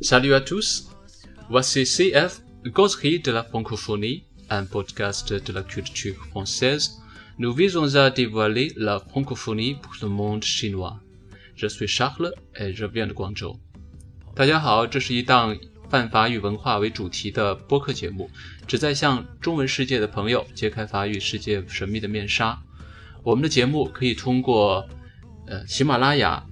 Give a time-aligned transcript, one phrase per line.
[0.00, 0.90] Salut à tous,
[1.48, 6.98] voici CF, Causerie de la francophonie, un podcast de la culture française.
[7.38, 11.00] Nous visons à dévoiler la francophonie pour le monde chinois.
[11.54, 13.58] Je suis Charles et je viens de Guangzhou.
[14.34, 15.56] 大家好，这是一档
[15.88, 18.30] 泛法语文化为主题的播客节目，
[18.66, 22.60] 旨在向中文世界的朋友揭开法语世界神秘的面纱。
[23.22, 24.88] 我们的节目可以通过
[25.46, 26.44] 呃喜马拉雅、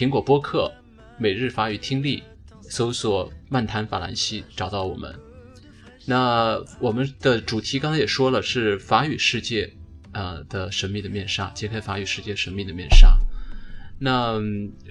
[0.00, 0.72] 苹果播客、
[1.18, 2.22] 每日法语听力。
[2.62, 5.14] 搜索“漫谈法兰西”找到我们。
[6.06, 9.70] 那我们的主题刚才也说了，是法语世界，
[10.12, 13.14] 呃的神秘的面纱，揭开法语世界神秘的面纱。
[13.98, 14.40] 那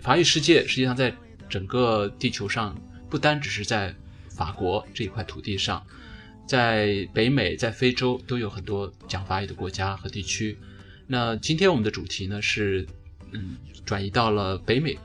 [0.04, 1.12] 法语世界实际上在
[1.50, 3.96] 整个地球上，不单只是在
[4.30, 5.84] 法国这一块土地上，
[6.48, 10.56] 在北美、在非洲都有很多讲法语的国家和地区。
[11.08, 12.86] 那今天我们的主题呢是，
[13.34, 14.98] 嗯，转移到了北美，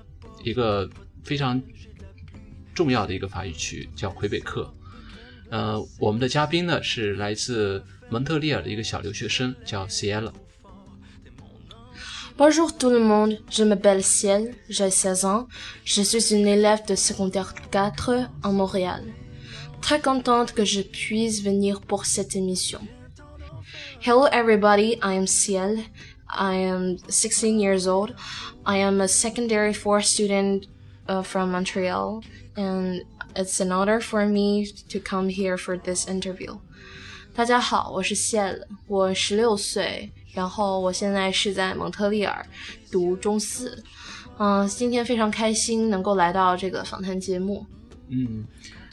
[0.43, 0.89] 一个
[1.23, 1.63] 非常。
[2.75, 4.69] 重要的一个法语区叫魁北克，
[5.49, 10.33] 呃，我们的嘉宾呢是来自蒙特利尔的一个小留学生，叫 Ciel。
[12.37, 15.47] Bonjour tout le monde, je m'appelle Ciel, j'ai 16 ans,
[15.85, 19.05] je suis une élève de secondaire 4 en Montréal.
[19.81, 22.81] Très contente que je puisse venir pour cette émission.
[24.05, 25.79] Hello everybody, I am Ciel.
[26.34, 28.14] I am 16 years old.
[28.64, 30.68] I am a secondary 4 student
[31.08, 32.24] uh, from Montreal
[32.56, 33.04] and
[33.36, 36.60] it's an honor for me to come here for this interview.
[37.36, 42.46] 大家好，我是谢，我十六岁，然后我现在是在蒙特利尔
[42.92, 43.84] 读中四。
[44.38, 47.66] 嗯，今天非常开心能够来到这个访谈节目。
[48.10, 48.46] 嗯，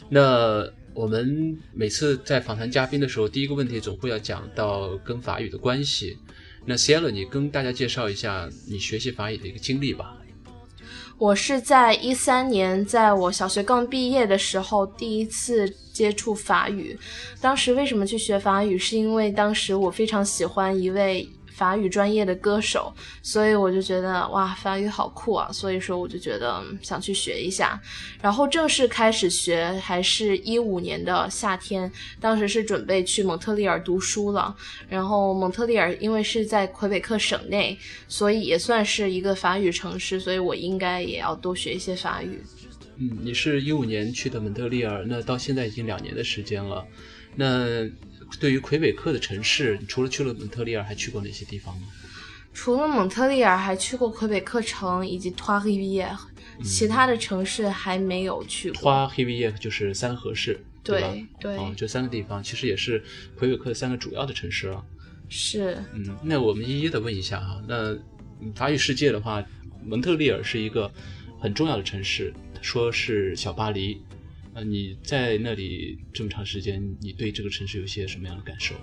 [0.09, 6.17] 那我们每次在访谈嘉宾的时候，第一个问题总会要讲到跟法语的关系。
[6.66, 10.18] 那 Ciel，你跟大家介绍一下你学习法语的一个经历吧。
[11.18, 16.98] 我是在一三年，在我小学刚毕业的时候，第一次接触法语。
[17.40, 18.78] 当时为什么去学法语？
[18.78, 21.28] 是因为当时我非常喜欢一位。
[21.62, 22.92] 法语专业的歌手，
[23.22, 25.48] 所以我就觉得哇，法语好酷啊！
[25.52, 27.80] 所以说我就觉得想去学一下。
[28.20, 34.56] 然后正式开始学还是一五年的夏天，当时是准备去蒙特利尔读书了。
[34.90, 37.78] 然后蒙特利尔因为是在魁北克省内，
[38.08, 42.42] 所以也算是一个法语城市，所以我应该也要多学一些法语。
[42.98, 46.84] 嗯，你是一五年去的蒙特利尔，那到现在已经两年的时间了，
[47.36, 47.88] 那。
[48.40, 51.88] 对于魁北克的城市，你除了去了蒙特利尔，还去过哪些地方呢？
[52.54, 56.18] 除了蒙特利尔，还去过魁北克城以及 Trois Rivières，
[56.64, 58.82] 其他的城市还没有去过。
[58.82, 61.14] Trois Rivières 就是三河市，对吧？
[61.40, 63.04] 对，哦，这三个地方其实也是
[63.38, 64.84] 魁北克三个主要的城市了。
[65.30, 67.62] 是，嗯，那我们一一的问一下哈。
[67.68, 67.98] 那
[68.54, 69.42] 法语世界的话，
[69.86, 70.92] 蒙特利尔是一个
[71.40, 74.02] 很重要的城市，说是小巴黎。
[74.54, 78.76] 那，你在那里这么长时间，你对这个城市有些什么样的感受？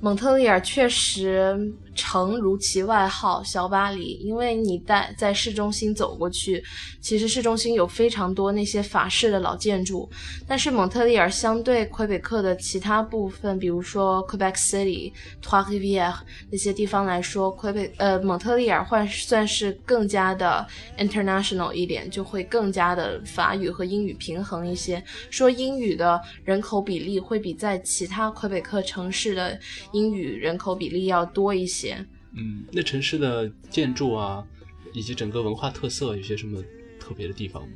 [0.00, 6.62] 蒙特利尔确实诚如其外号“小巴黎”，因为你在在市中心走过去，
[7.00, 10.06] 其实市中心有非常多那些法式的老建筑。
[10.46, 15.12] 但是蒙特利尔相对魁北克的其他部分，比如说 Quebec City、
[15.42, 16.16] Trois Rivières
[16.50, 20.66] 那些地方来说，魁北呃蒙特利尔换算是更加的
[20.98, 25.02] international 一点，就会更加的法语和英语平衡一些。
[25.30, 29.58] 说英语的人口比例会比在其他魁北克城市的。
[29.94, 32.04] 英语人口比例要多一些。
[32.36, 34.44] 嗯，那城市的建筑啊，
[34.92, 36.62] 以及整个文化特色有些什么
[37.00, 37.74] 特别的地方吗？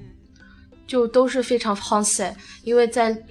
[0.87, 3.25] 就都是非常 fancy，因为在。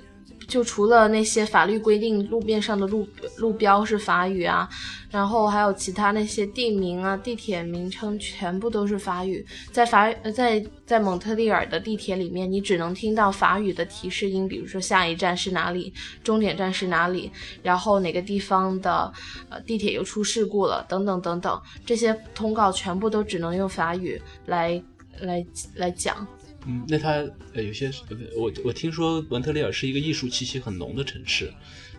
[0.47, 3.05] 就除了那些法律规定，路面上的路
[3.37, 4.67] 路标是法语啊，
[5.11, 9.45] 然后还有其他那些地名啊、地铁名称全部都是法语。
[9.71, 15.93] 在法在在蒙特利尔的地铁里面，你只能听到法语的提示音，比如说下一站是哪里，
[16.23, 17.29] 终点站是哪里，
[17.61, 19.11] 然后哪个地方的
[19.49, 24.81] 呃地铁又出事故了，等等等等，这些通告全部都只能用法语来
[25.19, 25.45] 来
[25.75, 26.25] 来讲。
[26.67, 27.89] 嗯，那它呃有些
[28.35, 31.51] 我我听说文特利尔是一个艺术气息很浓的城市，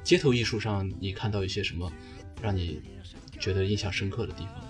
[0.04, 1.90] 街头艺术上你看到一些什么
[2.42, 2.78] 让你
[3.40, 4.67] 觉得印象深刻的地方？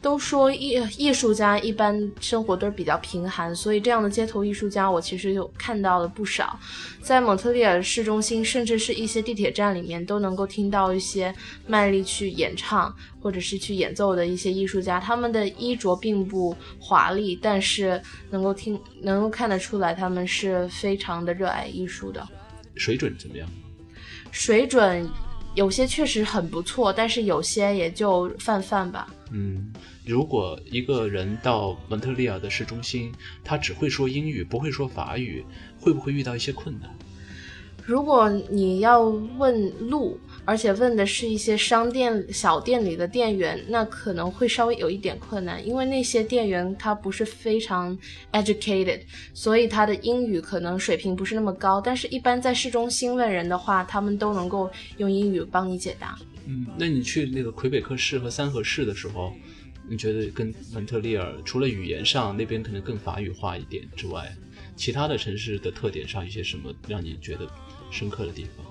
[0.00, 6.58] 都说艺艺术家一般生活都是比较贫寒，所以这样的街头艺术家我其实有看到了不少，
[7.02, 11.34] 在蒙特利尔市中心，甚至是一些地铁站里面都能够听到一些
[11.66, 22.24] 卖力去演唱或者是去演奏的一些艺术家，他们的衣着并不华丽，但是能够听能够看得出来他们是非常的热爱艺术的。
[22.76, 23.48] 水准怎么样？
[24.30, 25.10] 水准。
[25.58, 29.12] 有些确实很不错，但是有些也就泛泛吧。
[29.32, 29.72] 嗯，
[30.06, 33.12] 如果一个人到蒙特利尔的市中心，
[33.42, 35.44] 他只会说英语，不会说法语，
[35.80, 36.88] 会不会遇到一些困难？
[37.84, 47.94] 如果你要问路，而且问的是一些商店小店里的店员，那可能会稍微有一点困难，因为那些店员他不是非常
[48.32, 49.02] educated，
[49.34, 51.82] 所以他的英语可能水平不是那么高。
[51.82, 56.18] 但是，一般在市中心问人的话，他们都能够用英语帮你解答。
[56.46, 59.34] 嗯，那你去那个魁北克市和三河市的时候，
[59.86, 64.26] 你觉得跟蒙特利尔除了语言上那边可能更法语化一点之外，
[64.76, 67.46] 其他的城市的特点上有些什么让你觉得
[67.90, 68.64] 深刻的地方？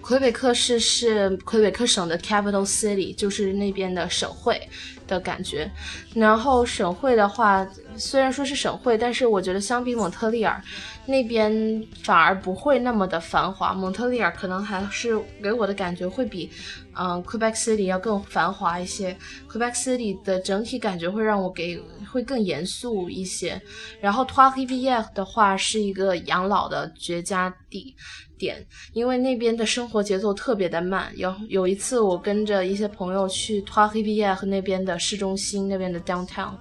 [0.00, 4.60] 魁北克市是魁北克省的 capital city，就是那边的省会
[5.06, 5.70] 的感觉。
[6.14, 7.66] 然后省会的话，
[7.98, 10.62] 虽然说是省会，但是我觉得相比蒙特利尔
[11.06, 13.74] 那边反而不会那么的繁华。
[13.74, 16.50] 蒙特利尔可能还是给我的感觉会比
[16.94, 19.16] 嗯 Quebec City 要更繁华一些。
[19.50, 23.60] Quebec City 的整体感觉会让我给会更严肃一些。
[24.00, 27.96] 然后 Trois-Rivières 的话是一个养老的绝佳地。
[28.38, 31.12] 点，因为那边的生活节奏特别的慢。
[31.16, 36.52] 有有一次，我跟着一些朋友去 t o i b i 和那边的市中心，那边的 downtown，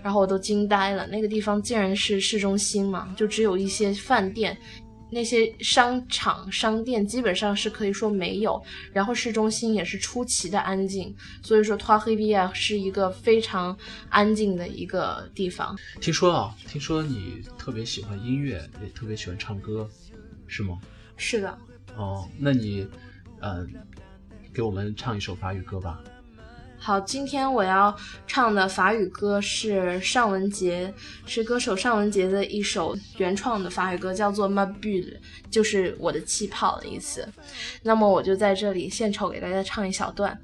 [0.00, 1.06] 然后我都惊呆了。
[1.06, 4.56] 那个地方竟然是市中心嘛，就只有一些饭店，
[5.10, 8.60] 那些商场、商店基本上是可以说没有。
[8.92, 13.76] 然后市中心也是出奇的安静，所以说 t o i b i 是一个非常
[14.08, 15.76] 安静的一个地方。
[16.00, 19.88] 听说啊，听说你特别喜欢音乐，也特别喜欢唱歌，
[20.46, 20.78] 是吗？
[21.16, 21.56] 是的，
[21.96, 22.86] 哦，那你，
[23.40, 23.72] 嗯，
[24.52, 26.02] 给我们唱一首法语歌吧。
[26.84, 27.96] 好，今天我要
[28.26, 30.92] 唱的法语歌是尚雯婕，
[31.24, 35.14] 是歌手尚雯婕的一首原创的法语歌，叫做《Ma Bulle》，
[35.50, 37.26] 就是我的气泡的意思。
[37.82, 40.38] 那么我就在这里献丑给大家唱一小段。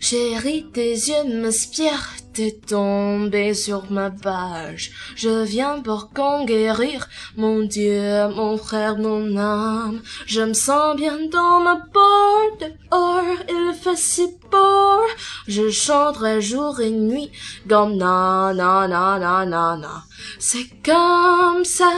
[0.00, 4.92] Chérie, tes yeux m'inspirent, t'es tombé sur ma page.
[5.16, 10.00] Je viens pour conquérir mon Dieu, mon frère, mon âme.
[10.26, 15.02] Je me sens bien dans ma porte dehors, il fait si beau.
[15.46, 17.30] Je chanterai jour et nuit,
[17.68, 20.04] comme na na na na na na.
[20.38, 21.92] C'est comme ça.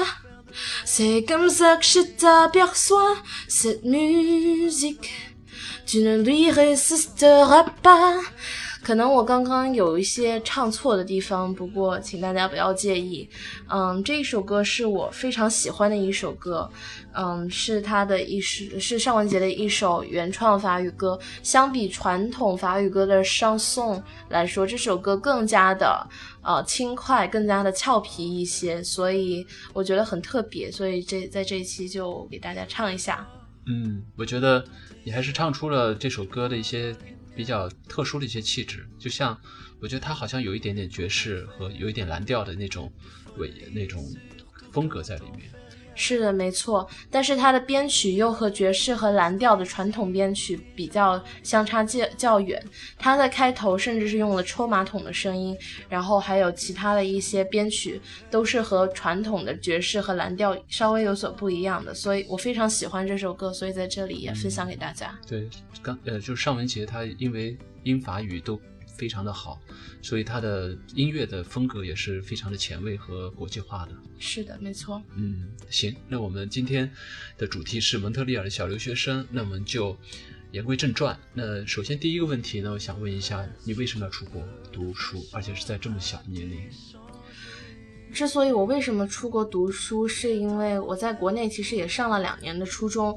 [0.84, 3.16] C'est comme ça que je t'aperçois,
[3.48, 5.10] cette musique.
[5.90, 8.22] Juli Resisterappa
[8.80, 13.28] 可能我刚刚有一些唱错的地方，不过请大家不要介意。
[13.68, 16.70] 嗯，这一首歌是我非常喜欢的一首歌，
[17.12, 21.18] 嗯，是他的一首，是尚雯婕的一首原创法语歌。
[21.42, 26.06] 相比传统法语歌的商颂来说，这首歌更加的
[26.42, 30.70] 呃轻快，更加的俏皮一些，所以我觉得很特别。
[30.70, 33.26] 所以这在这一期就给大家唱一下。
[33.66, 34.64] 嗯，我觉得。
[35.02, 36.94] 你还是唱出了这首歌的一些
[37.34, 39.40] 比较特殊的一些气质，就像
[39.80, 42.92] 我觉得它好像有一点点爵士和有一点蓝调的那种
[43.38, 44.04] 尾那种
[44.70, 45.50] 风格在里面。
[46.02, 52.64] 是的，没错，但是它的编曲又和爵士和蓝调的传统编曲比较相差较较远。
[52.98, 55.54] 它的开头甚至是用了抽马桶的声音，
[55.90, 58.00] 然后还有其他的一些编曲
[58.30, 61.92] 都是和传统的爵士和蓝调稍微有所不一样的。
[61.92, 65.14] 所以我非常喜欢这首歌，所以在这里也分享给大家。
[65.28, 65.46] 对，
[65.82, 68.58] 刚呃，就尚雯婕，她因为英法语都。
[69.00, 69.58] 非常的好，
[70.02, 73.92] 所以他的音乐的风格也是非常的前卫和国际化的。
[74.18, 75.02] 是的，没错。
[75.16, 76.92] 嗯，行，那我们今天
[77.38, 79.96] 的主题是蒙特利尔的小留学生，那我们就
[80.52, 81.18] 言归正传。
[81.32, 86.68] 那首先第一个问题呢，我想问一下，你为什么要出国读书，而且是在这么小的年龄？
[88.12, 93.16] 之所以我为什么出国读书，是因为我在国内其实也上了两年的初中，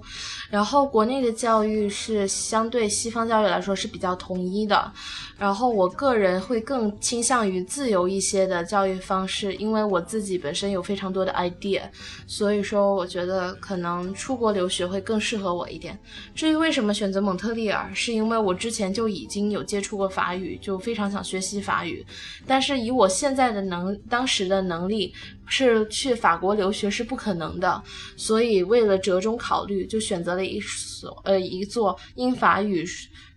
[0.49, 4.91] 然后国内的教育是相对西方教育来说是比较统一的，
[5.37, 11.81] 然后我个人会更倾向于自由一些的教育方式，因为我自己本身有非常多的 idea，
[12.27, 15.97] 所以说我觉得可能出国留学会更适合我一点。
[16.35, 22.05] 至于为什么选择蒙特利尔，是因为我之前就已经有接触过法语，就非常想学习法语，
[22.45, 24.82] 但是以我现在的能，当时的能。
[24.83, 25.13] 能力
[25.47, 27.81] 是去法国留学是不可能的，
[28.17, 32.85] 所以为了折中考虑，就选择了一所呃一座英法语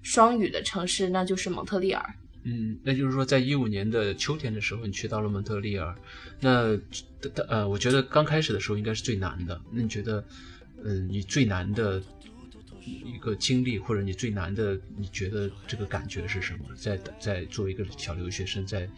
[0.03, 2.05] 双语的城市，那就是蒙特利尔。
[2.45, 5.95] 嗯，那就是说，在一五年的秋天的时候，你去到了蒙特利尔。
[6.41, 6.79] 那
[7.49, 9.61] 呃，我觉得刚开始的时候应该是最难的。
[9.73, 10.25] 那你觉得，
[10.85, 12.03] 嗯，你最难的
[12.87, 16.61] 一个经历，或者你最难的，你觉得这个感觉是什么？
[16.77, 18.89] 在在作为一个小留学生，在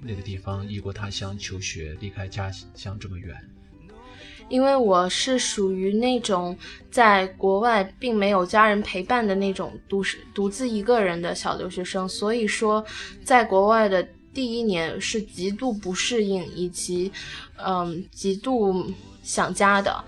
[0.00, 3.36] 那个地方异国他乡求学，离开家乡这么远。
[4.48, 6.56] 因为我是属于那种
[6.90, 10.02] 在国外并没有家人陪伴的那种独
[10.34, 12.84] 独自一个人的小留学生，所以说
[13.22, 14.02] 在国外的
[14.34, 17.12] 第一年是极度不适应以及
[17.56, 18.92] 嗯极度
[19.22, 20.04] 想家的。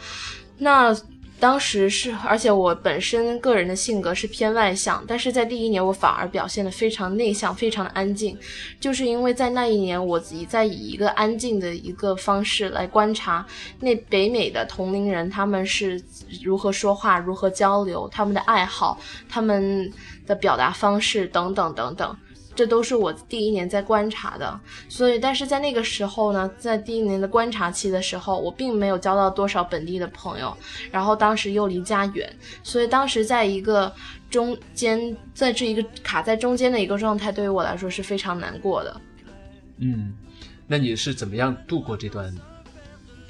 [0.59, 0.97] 那。
[1.41, 8.39] 当时是，而且我本身个人的性格是偏外向，但是在第一年我反而表现得非常内向，非常的安静，
[8.79, 13.45] 就是因为在那一年我自己在以一个安静的一个方式来观察
[13.81, 16.01] 那北美的同龄人他们是
[16.43, 19.91] 如何说话、如何交流、他们的爱好、他们
[20.27, 22.17] 的表达方式等等等等。
[22.55, 30.55] 这都是我第一年在观察的，所以，但是在那个时候呢，在第一年的观察期的时候，我并没有交到多少本地的朋友，
[30.91, 32.31] 然后当时又离家远，
[32.63, 33.91] 所以当时在一个
[34.29, 39.01] 中间，在这一个卡在中间的一个状态，对于我来说是非常难过的。
[39.79, 40.13] 嗯，
[40.67, 42.35] 那你是怎么样度过这段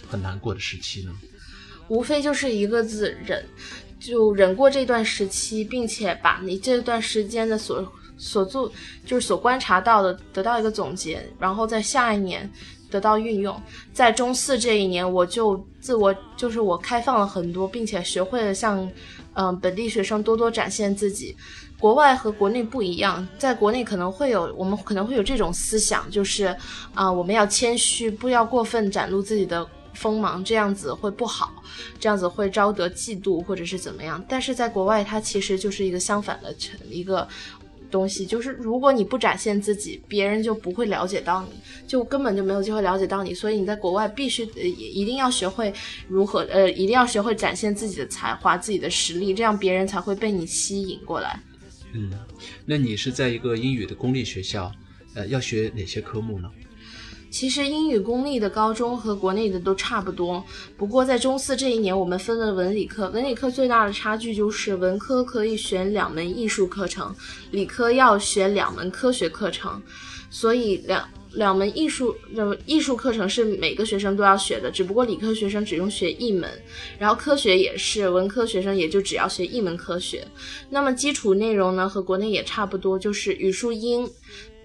[0.08, 1.12] 很难过的时期呢？
[1.88, 3.44] 无非就是一个字忍，
[4.00, 7.86] 就忍过这段时期，并且把你这段时间的所。
[8.20, 8.70] 所做
[9.06, 12.48] 就是所观察到的，得到一个总结，然后在下一年
[12.90, 13.58] 得到运用。
[13.94, 18.86] 在中四这一年，我就自我就是我开放了很多，并且学会了向
[19.32, 21.34] 嗯本地学生多多展现自己。
[21.78, 26.54] 国外和国内不一样，在国内可能会有我们可能会有这种思想，就是
[26.92, 31.50] 啊我们要谦虚，不要过分展露自己的锋芒，这样子会不好，
[31.98, 34.22] 这样子会招得嫉妒或者是怎么样。
[34.28, 37.26] 但是在国外，它其实就是一个相反的成一个。
[37.90, 41.50] 东西就是，如果你不展现自己，别人就不会了解到你，
[41.86, 43.34] 就根本就没有机会了解到你。
[43.34, 45.72] 所以你在国外必须呃一定要学会
[46.08, 51.38] 如何呃一定要学会展现自己的才华、自己的实力，这样别人才会被你吸引过来。
[51.92, 52.10] 嗯，
[52.64, 54.70] 那你是在一个英语的公立学校，
[55.14, 56.48] 呃，要学哪些科目呢？
[57.30, 60.44] 其实英语公立的高中和国内的都差不多，
[60.76, 63.08] 不过在中四这一年，我们分了文理科。
[63.10, 67.14] 文理科最大的差距就是文科可以选两门艺术课程，
[67.52, 69.80] 理科要选两门科学课程。
[70.32, 76.48] 所以两两门艺术的艺术课程是每个学生都要学的，只不过理科学生只用学一门，
[76.98, 80.24] 然后科学也是文科学生也就只要学一门科学。
[80.68, 84.08] 那么基础内容呢，和国内也差不多，就是语数英。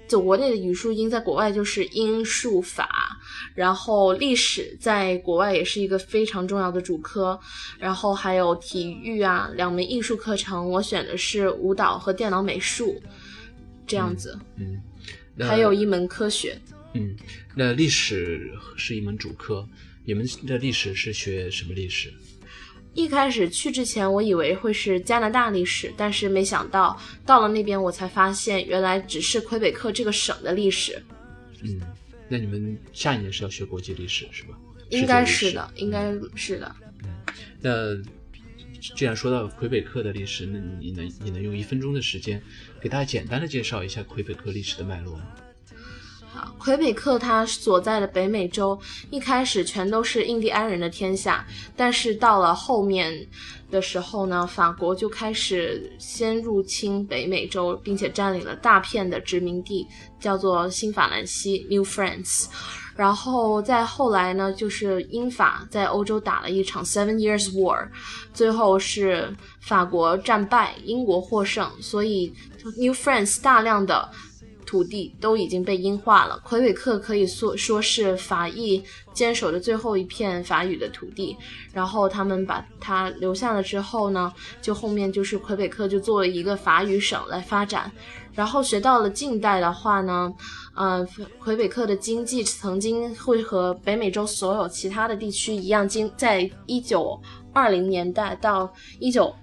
[0.07, 3.17] 就国内的语数英，在国外就是英数法，
[3.55, 7.39] 然后历史在国外也是一个非常重要的主科，
[7.79, 13.01] 然后还有体育啊，两门艺术课程，我选的是舞蹈和电脑美术，
[13.87, 14.81] 这样子，嗯，
[15.39, 16.59] 还有一门科学，
[16.93, 17.15] 嗯，
[17.55, 19.67] 那历史是一门主科，
[20.05, 22.13] 你们的历史是学什么历史？
[22.95, 31.03] 一开始去之前，我以为会是加拿大历史，但是没想到到了那边，我才发现原来只是魁北克这个省的历史。
[31.61, 31.81] 嗯，
[32.29, 34.57] 那你们下一年是要学国际历史是吧？
[34.89, 36.73] 应该是的，应该是的。
[37.03, 37.09] 嗯，
[37.59, 37.95] 那
[38.95, 42.41] 既然说到魁北克的历史，那你能你能用一分钟的时间
[42.79, 45.23] 给大家简单的介绍一下魁北克历史的脉络吗？
[46.57, 48.79] 魁北克它所在的北美洲
[49.11, 53.13] 一开始全都是印第安人的天下，但是到了后面
[53.69, 59.87] 的时候呢，法国就开始先入侵北美洲，并且占领了大片的殖民地，
[60.19, 62.45] 叫做新法兰西 （New France）。
[62.95, 67.89] 然后再后来呢，就是英法在欧洲打了一场 Seven Years War，
[68.33, 72.33] 最后是法国战败，英国获胜，所以
[72.77, 74.09] New France 大量的。
[74.65, 81.37] 土地都已经被英化了，魁北克可以说说是法裔坚守的最后一片法语的土地。
[81.71, 87.91] 然后他们把它留下了之后呢，就后面就是魁北克就作为一个法语省来发展。
[88.33, 90.33] 然后学到了近代的话呢，
[90.75, 91.07] 嗯，
[91.39, 97.17] 魁北克的经济曾经会和北美洲所有其他的地区一样，经在一九
[97.53, 99.33] 二零年代到一九，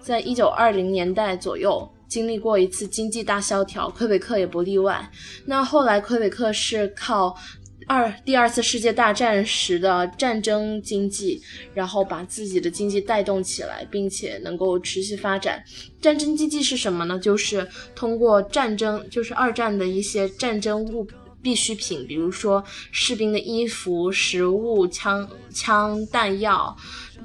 [0.00, 1.88] 在一九二零年代左右。
[2.12, 5.10] 经历过一次经济大萧条，魁北克也不例外。
[5.46, 7.34] 那后来，魁北克是靠
[7.86, 11.40] 二第二次世界大战时的战争经济，
[11.72, 15.64] 然后把自己的经济带动起来，并且能够持续发展。
[16.02, 17.18] 战争经济是什么呢？
[17.18, 21.08] 就是通过战争，就是二战的一些战争物
[21.42, 26.76] 必需品，比如说士兵的衣服、食物、枪枪弹药。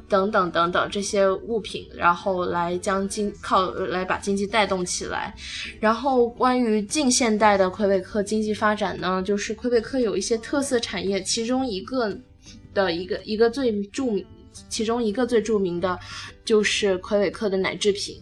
[0.08, 5.36] 等等等等这些物品，然后来将经靠来把经济带动起来。
[5.82, 12.16] 然后关于近现代的魁北克经济发展呢，就是魁北克有一些特色产业，其中一个
[12.74, 14.26] 的一个一个最著名，
[14.70, 16.00] 其中一个最著名的，
[16.46, 18.22] 就是魁北克的奶制品。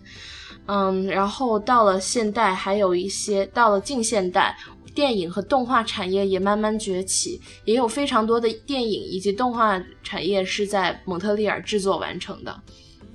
[0.67, 4.57] 嗯，然后到了现代，还有一些到了近现代，
[4.93, 12.61] 电影和动画产业也慢慢崛起，也有非常多的电影以及动画产业是在蒙特利尔制作完成的。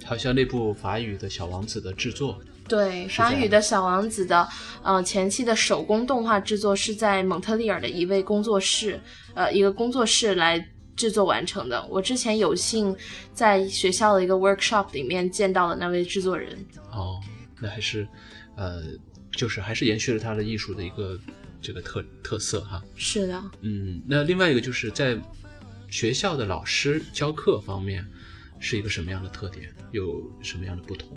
[0.04, 4.48] 好像那部法语的小王子的制作，对，法语的小王子的，
[4.82, 9.00] 呃，前期的手工动画制作是在蒙特利尔的一位工作室，
[9.34, 10.64] 呃，一个工作室来
[10.96, 11.86] 制作完成的。
[11.88, 12.96] 我之前有幸
[13.34, 16.58] 在学校的一个 workshop 里面见到了那位制作人。
[16.92, 17.20] 哦，
[17.60, 18.06] 那还是，
[18.56, 18.82] 呃，
[19.32, 21.18] 就是还是延续了他的艺术的一个
[21.60, 22.82] 这个特特色哈。
[22.96, 25.18] 是的，嗯，那另外一个就是在
[25.88, 28.06] 学校的老师教课方面
[28.58, 31.16] 是一个什么样的特点，有什么样的不同？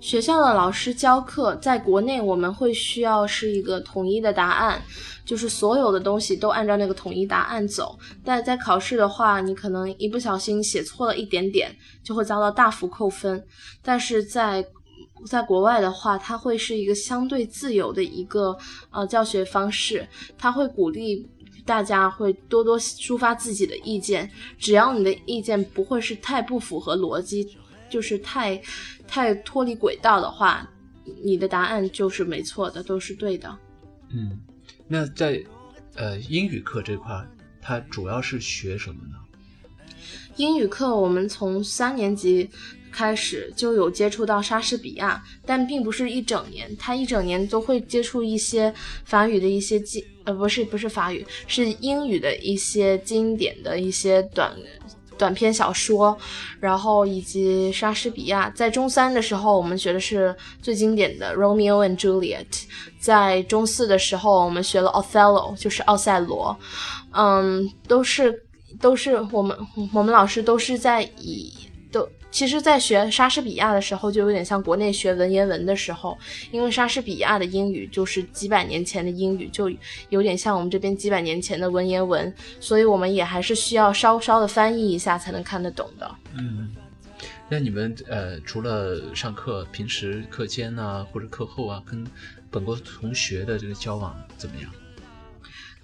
[0.00, 4.80] 学校的老师教课，在国内我们会需要是一个统一的答案，
[5.24, 7.98] 就是所有的东西都按照那个统一答案走。
[8.24, 11.74] 但在考试的话，你可能一不小心写错了一点点，
[12.04, 13.44] 就会遭到大幅扣分。
[13.82, 14.64] 但是在
[15.26, 18.56] 在国外的话，它会是一个相对自由的一个
[18.90, 21.28] 呃教学方式，它会鼓励
[21.64, 27.56] 大家会多多抒发自己的意见，只要你的意见不会是太不符合逻辑，
[27.90, 28.60] 就是太
[29.06, 30.68] 太脱离轨道的话，
[31.22, 33.58] 你的答案就是没错的，都是对的。
[34.10, 34.38] 嗯，
[34.86, 35.44] 那在
[35.94, 37.26] 呃英语课这块，
[37.60, 39.16] 它主要是学什么呢？
[40.36, 42.48] 英语课我们从三年级
[42.98, 48.74] 开始就有接触到莎士比亚，但并不是一整年，他一整年都会接触一些
[49.04, 54.52] 法语的一些经，呃，不是不是法语，是英语的一些经典的一些短
[55.16, 56.18] 短篇小说，
[56.58, 58.50] 然后以及莎士比亚。
[58.50, 62.50] 在中三的时候，我们学的是最经典的《Romeo and Juliet》，
[62.98, 66.58] 在中四的时候，我们学了《Othello》，就是奥赛罗，
[67.12, 68.42] 嗯，都是
[68.80, 69.56] 都是我们
[69.92, 71.52] 我们老师都是在以
[71.90, 72.08] 都。
[72.30, 76.16] 其实，在学莎士比亚的时候，就有点像国内学文言文的时候，
[76.50, 79.70] 因为莎士比亚的英语就是几百年前的英语，就
[80.10, 86.14] 有点像我们这边几百年前的文言文，所以我们也还是需要稍稍的翻译一下才能看得懂的。
[86.34, 86.70] 嗯，
[87.48, 92.06] 那你们呃，除了上课，平时课间啊或者课后啊，跟
[92.50, 94.70] 本国同学的这个交往怎么样？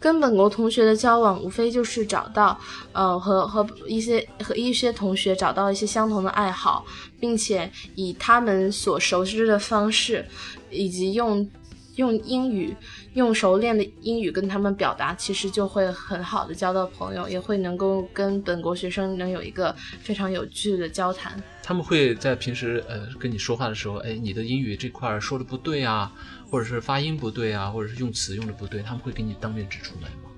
[0.05, 2.61] 跟本国同学的交往，无非就是找到，
[2.93, 6.85] 呃，和和一些和一些同学找到一些相同的爱好，
[7.19, 10.23] 并且以他们所熟知的方式，
[10.71, 11.49] 以及用
[11.97, 12.77] 用英语
[13.15, 21.43] 用熟练的英语跟他们表达，其实就会很好的交到朋友，也会能够跟本国学生能有一个非常有趣的交谈。
[21.63, 26.13] 他们会在平时呃跟你说话的时候，哎，你的英语这块说的不对啊，
[26.51, 30.31] 或者是发音不对啊，或者是用词用的不对，他们会给你当面指出来吗？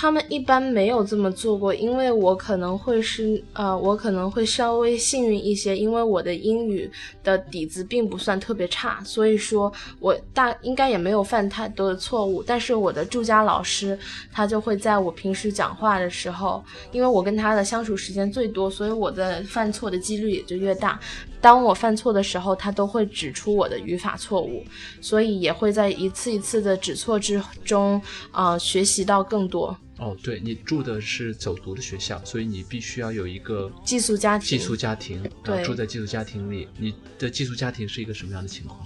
[0.00, 6.88] 他们一般没有这么做过，因为我可能会是呃，我可能会稍微幸运一些，因为我的英语
[7.24, 12.40] 的底子并不算特别差，所以说我大应该也没有犯太多的错误。
[12.44, 13.98] 但是我的住家老师
[14.30, 21.00] 他就会在我平时讲话的时候，因为我跟他的相处时间最多，所以我的犯错的几率也就越大。
[21.40, 24.64] 当我犯错的时候，他都会指出我的语法错误，
[25.00, 29.76] 所以也会在一次一次的指错之中，啊，学习到更多。
[29.98, 34.46] 哦，对你住的是走读的学校，所以你必须要有一个寄宿家庭。
[34.46, 36.68] 寄宿家庭，对，住在寄宿家庭里。
[36.78, 38.78] 你的寄宿家庭是一个什么样的情况？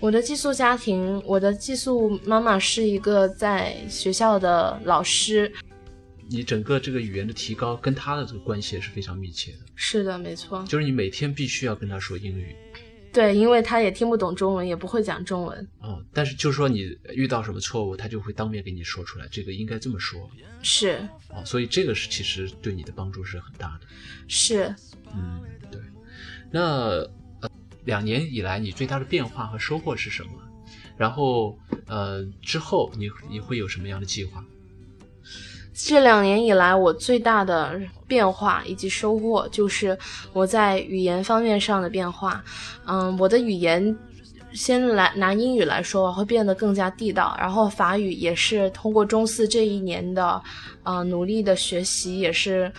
[0.00, 5.52] 我的寄宿家庭，我的寄宿妈妈是一个在学校的老师。
[6.30, 9.58] 你整个这个语言的提高跟他的这个关系也是非常密切的。
[9.74, 10.64] 是的，没错。
[10.68, 12.54] 就是你每天必须要跟他说英语。
[13.10, 15.68] 对，因为他也听不懂中文，也不会讲中文。
[15.82, 20.30] 嗯，但是就是说你遇到什么错误，他就会当面给你说出来，这个应该这么说。
[20.62, 21.00] 是。
[21.30, 23.86] 哦，所以这个是其实对你的帮助是很大的。
[24.28, 24.74] 是。
[25.14, 25.80] 嗯，对。
[26.50, 26.60] 那
[27.40, 27.50] 呃，
[27.86, 30.32] 两年以来你最大的变化和收获是什么？
[30.98, 34.44] 然后呃，之后你你会有什么样的计划？
[35.80, 39.96] 这两年以来，我最大的变化以及收获就是
[40.32, 42.42] 我在语言方面上的变化。
[42.84, 43.96] 嗯，我的语言
[44.52, 47.36] 先来拿英语来说，会变得更加地道。
[47.38, 50.42] 然后法语也是通过中四这一年的
[50.82, 52.70] 呃努力的学习，也是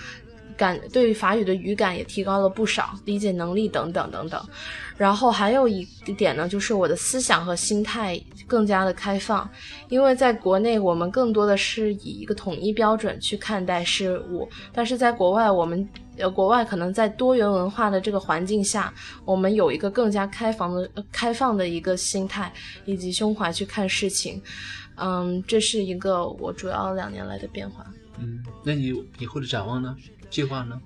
[0.59, 4.45] 感对于法语的语感也提高了不少，理解能力等等等等。
[4.97, 9.49] 然后还有一点呢，就是我的思想和心态更加的开放，
[9.87, 18.93] 因为在国内我们更多的是以一个统一标准去看待事物，但是在国外我们呃国外可能在多元文化的这个环境下，
[19.23, 22.51] 我们有一个更加开放的开放的一个心态
[22.83, 24.41] 以及胸怀去看事情，
[24.97, 27.85] 嗯，这是一个我主要两年来的变化。
[28.19, 29.95] 嗯，那你以后的展望呢？
[30.29, 30.79] 计划呢？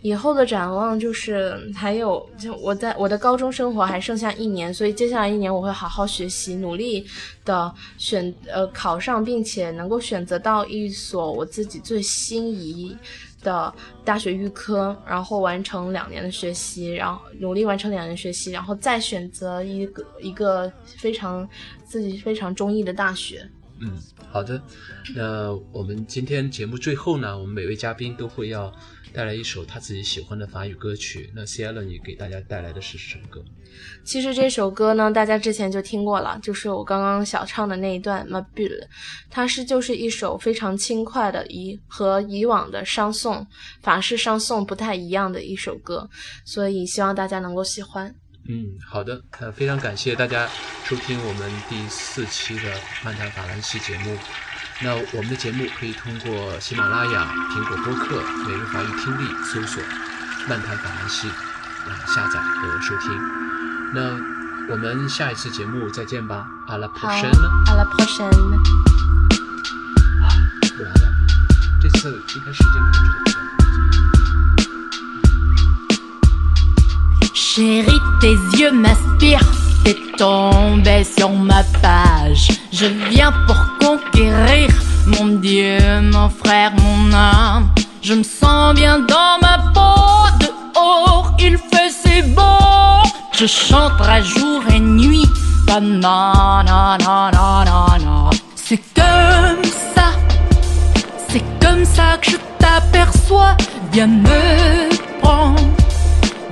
[0.00, 7.06] 以后的展望就是还有，就我在我的高中生活还剩下一年，所以接下来一年我会好好学习，努力
[7.44, 12.96] 的选呃考上，并且能够选择到一所我自己最心仪
[13.42, 13.70] 的
[14.06, 21.46] 大学预科，然后完成两年的学习，然后努力完成两年学习，然后再选择一个一个非常
[21.84, 23.46] 自己非常中意的大学。
[23.80, 23.96] 嗯，
[24.30, 24.60] 好的。
[25.14, 28.72] 那我们今天节目最后呢，我们每位嘉宾都会要
[29.12, 31.30] 带来一首他自己喜欢的法语歌曲。
[31.34, 33.44] 那 Cielo，你给大家带来的是什么歌？
[34.02, 38.74] 其实这首歌呢，大家之前就听过了，就是我刚刚小唱的那一段《Ma b u l
[39.30, 43.46] 它是就是一首非常轻快的，以和以往的商颂
[43.80, 46.08] 法式商颂不太一样的一首歌，
[46.44, 48.12] 所以希望大家能够喜欢。
[48.50, 50.48] 嗯，好的，呃，非常感谢大家
[50.86, 52.62] 收听我们第四期的
[53.04, 54.16] 漫谈法兰西节目。
[54.80, 59.82] 那我们的节目可以通过喜马拉雅、苹果播客、每日法语听力搜索
[60.48, 61.28] “漫谈法兰西”
[61.84, 63.10] 啊下载和收听。
[63.92, 64.18] 那
[64.72, 68.54] 我们下一次节目再见吧，阿拉 prochaine，阿拉 prochaine。
[70.22, 70.24] 啊，
[70.80, 71.14] 完了，
[71.82, 73.47] 这次应该时间控制的比较
[77.40, 79.48] Chérie, tes yeux m'aspirent,
[79.84, 82.48] t'es tombé sur ma page.
[82.72, 84.68] Je viens pour conquérir
[85.06, 87.70] mon Dieu, mon frère, mon âme.
[88.02, 93.06] Je me sens bien dans ma peau, dehors il fait si beau.
[93.32, 95.28] Je chanterai jour et nuit,
[98.56, 100.10] C'est comme ça,
[101.28, 103.56] c'est comme ça que je t'aperçois.
[103.92, 104.97] Viens me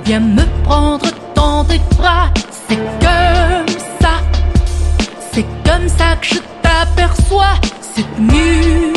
[0.07, 2.29] Viens me prendre dans tes bras,
[2.69, 3.67] c'est comme
[3.99, 4.21] ça,
[5.33, 7.55] c'est comme ça que je t'aperçois.
[7.81, 8.96] Cette musique,